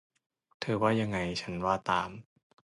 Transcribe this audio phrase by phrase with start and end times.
[0.59, 2.09] เธอว่ายังไง ฉันว่าตาม